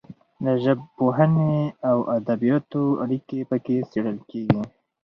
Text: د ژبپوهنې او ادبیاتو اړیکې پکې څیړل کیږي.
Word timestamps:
د 0.43 0.45
ژبپوهنې 0.63 1.57
او 1.89 1.97
ادبیاتو 2.17 2.83
اړیکې 3.03 3.39
پکې 3.49 3.77
څیړل 3.91 4.17
کیږي. 4.29 4.61